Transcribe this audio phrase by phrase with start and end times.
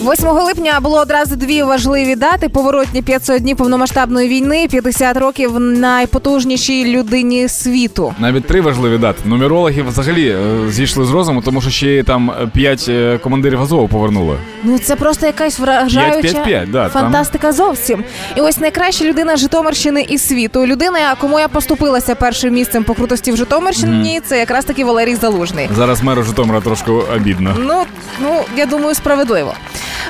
[0.00, 6.96] 8 липня було одразу дві важливі дати: поворотні 500 днів повномасштабної війни, 50 років найпотужнішій
[6.96, 8.14] людині світу.
[8.18, 9.28] Навіть три важливі дати.
[9.28, 13.88] Нумерологи взагалі е, зійшли з розуму, тому що ще там е, п'ять е, командирів Азову
[13.88, 14.36] повернули.
[14.64, 17.02] Ну це просто якась вражаюча 5-5-5, да, там.
[17.02, 18.04] фантастика зовсім.
[18.36, 20.66] І ось найкраща людина Житомирщини і світу.
[20.66, 25.68] Людина, кому я поступилася першим місцем по крутості в Житомирщині, це якраз таки Валерій Залужний.
[25.76, 27.56] Зараз меру Житомира трошки обідно.
[27.58, 27.82] Ну,
[28.22, 29.54] ну я думаю, справедливо.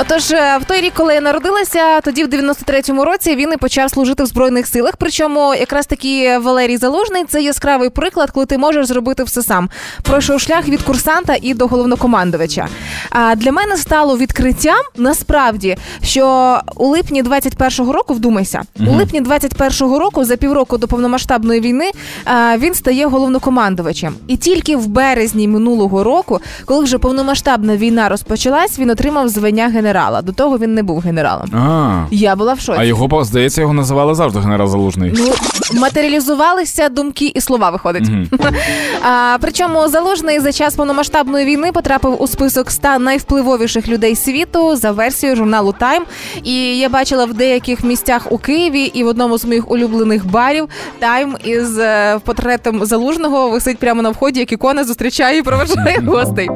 [0.00, 3.90] Отож, е, в той рік, коли я народилася, тоді в 93-му році він і почав
[3.90, 4.92] служити в збройних силах.
[4.98, 9.70] Причому якраз таки Валерій Залужний це яскравий приклад, коли ти можеш зробити все сам.
[10.02, 12.68] Пройшов шлях від курсанта і до головнокомандувача.
[13.10, 19.98] А для мене стало відкриттям насправді, що у липні 21-го року, вдумайся, у липні 21-го
[19.98, 21.90] року, за півроку до повномасштабної війни,
[22.58, 24.14] він стає головнокомандувачем.
[24.28, 29.83] І тільки в березні минулого року, коли вже повномасштабна війна розпочалась, він отримав звання генерала.
[30.22, 31.50] До того він не був генералом.
[31.54, 32.78] А, Я була в шоці.
[32.80, 35.12] а його, по- здається, його називали завжди генерал Залужний.
[35.16, 35.32] Ну,
[35.80, 38.04] матеріалізувалися думки і слова виходить.
[39.06, 44.90] А, причому залужний за час повномасштабної війни потрапив у список 100 найвпливовіших людей світу за
[44.92, 46.00] версією журналу Time.
[46.42, 50.68] І я бачила в деяких місцях у Києві і в одному з моїх улюблених барів
[51.02, 56.48] Time із е, портретом залужного висить прямо на вході, як ікона зустрічає і проведжає гостей.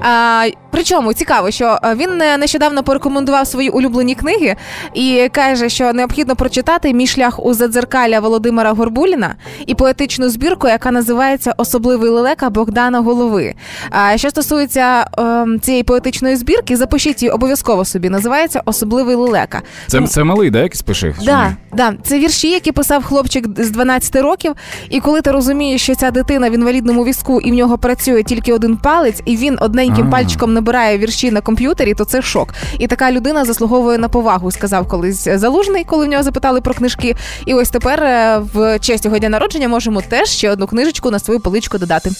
[0.00, 4.56] А, причому цікаво, що е, він е, нещодавно порекомендував свої улюблені книги
[4.94, 9.34] і каже, що необхідно прочитати мій шлях у задзеркалля Володимира Горбуліна
[9.66, 13.54] і поетичну збірку, яка називається Особливий лелека Богдана Голови.
[13.90, 18.08] А що стосується ем, цієї поетичної збірки, запишіть її обов'язково собі.
[18.08, 19.62] Називається Особливий лелека.
[19.86, 21.14] Це, це малий, да, якийсь пише?
[21.24, 24.52] Да, да, це вірші, які писав хлопчик з 12 років.
[24.90, 28.52] І коли ти розумієш, що ця дитина в інвалідному візку і в нього працює тільки
[28.52, 32.51] один палець, і він одненьким пальчиком набирає вірші на комп'ютері, то це шок.
[32.78, 37.16] І така людина заслуговує на повагу, сказав колись залужний, коли в нього запитали про книжки.
[37.46, 41.18] І ось тепер е, в честь його дня народження можемо теж ще одну книжечку на
[41.18, 42.10] свою поличку додати.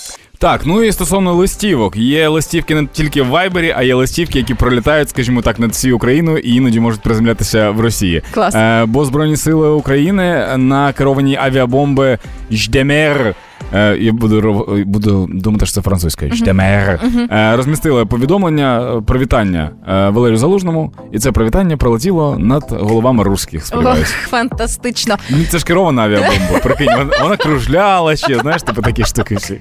[0.42, 4.54] Так, ну і стосовно листівок, є листівки не тільки в Вайбері, а є листівки, які
[4.54, 8.22] пролітають, скажімо так, над всією Україною і іноді можуть приземлятися в Росії.
[8.34, 8.54] Клас.
[8.54, 12.18] Е, бо Збройні сили України на керовані авіабомби
[12.50, 13.34] Ждемер.
[13.74, 17.00] е, Я буду ров- буду думати, що це французька Ждемер.
[17.32, 23.60] е, Розмістили повідомлення, е, привітання е, Валерію Залужному, і це привітання пролетіло над головами русських.
[23.60, 24.14] Ох, Сподіваюся.
[24.28, 25.16] фантастично.
[25.48, 26.58] Це ж керована авіабомба.
[26.62, 29.58] Прикинь, вона, вона кружляла ще, знаєш, типу такі штуки всі.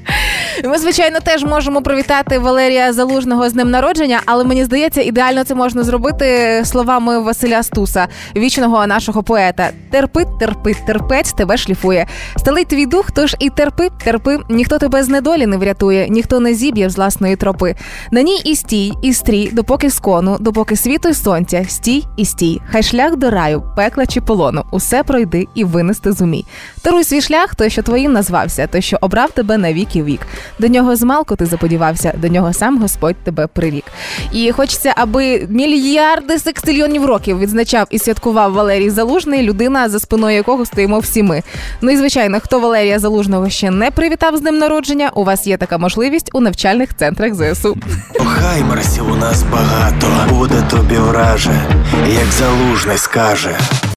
[0.63, 5.55] Ми, звичайно, теж можемо привітати Валерія Залужного з днем народження, але мені здається, ідеально це
[5.55, 9.69] можна зробити словами Василя Стуса, вічного нашого поета.
[9.91, 12.07] Терпи, терпи, терпець тебе шліфує.
[12.38, 14.38] Стелить твій дух, тож і терпи, терпи.
[14.49, 17.75] Ніхто тебе з недолі не врятує, ніхто не зіб'є з власної тропи.
[18.11, 22.61] На ній і стій, і стрій, допоки скону, допоки світу й сонця, стій і стій.
[22.72, 24.63] Хай шлях до раю, пекла чи полону.
[24.72, 26.45] Усе пройди і винести зумій.
[26.81, 30.22] Таруй свій шлях, той, що твоїм назвався, той, що обрав тебе на вік і вік.
[30.59, 33.85] До нього змалку ти заподівався, до нього сам Господь тебе прирік.
[34.31, 40.66] І хочеться, аби мільярди секстильйонів років відзначав і святкував Валерій Залужний, людина, за спиною якого
[40.66, 41.44] стоїмо всі ми.
[41.81, 45.57] Ну і звичайно, хто Валерія Залужного ще не привітав з днем народження, у вас є
[45.57, 47.78] така можливість у навчальних центрах ЗСУ.
[48.25, 51.61] Хаймерсів у нас багато, буде тобі враже,
[52.09, 53.57] як залужний скаже.